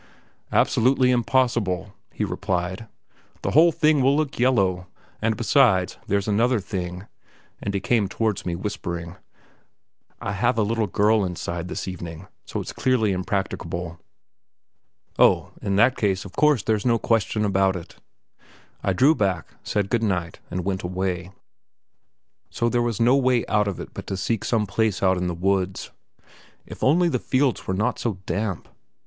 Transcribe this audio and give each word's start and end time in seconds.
"Absolutely 0.51 1.11
impossible," 1.11 1.93
he 2.11 2.25
replied; 2.25 2.87
"the 3.43 3.51
whole 3.51 3.71
thing 3.71 4.01
will 4.01 4.17
look 4.17 4.39
yellow; 4.39 4.87
and, 5.21 5.37
besides, 5.37 5.99
there's 6.07 6.27
another 6.27 6.59
thing" 6.59 7.05
and 7.61 7.75
he 7.75 7.79
came 7.79 8.07
towards 8.09 8.43
me, 8.43 8.55
whispering: 8.55 9.17
"I 10.19 10.31
have 10.31 10.57
a 10.57 10.63
little 10.63 10.87
girl 10.87 11.23
inside 11.23 11.67
this 11.67 11.87
evening, 11.87 12.25
so 12.45 12.59
it's 12.59 12.73
clearly 12.73 13.11
impracticable." 13.11 13.99
"Oh, 15.19 15.51
in 15.61 15.75
that 15.75 15.95
case, 15.97 16.25
of 16.25 16.31
course 16.31 16.63
there's 16.63 16.83
no 16.83 16.97
question 16.97 17.45
about 17.45 17.75
it." 17.75 17.97
I 18.83 18.93
drew 18.93 19.13
back, 19.13 19.53
said 19.63 19.91
good 19.91 20.01
night, 20.01 20.39
and 20.49 20.65
went 20.65 20.81
away. 20.81 21.31
So 22.49 22.69
there 22.69 22.81
was 22.81 22.99
no 22.99 23.15
way 23.15 23.45
out 23.45 23.67
of 23.67 23.79
it 23.79 23.89
but 23.93 24.07
to 24.07 24.17
seek 24.17 24.45
some 24.45 24.65
place 24.65 25.03
out 25.03 25.17
in 25.17 25.27
the 25.27 25.35
woods. 25.35 25.91
If 26.65 26.83
only 26.83 27.07
the 27.07 27.19
fields 27.19 27.67
were 27.67 27.75
not 27.75 27.99
so 27.99 28.17
damp. 28.25 28.67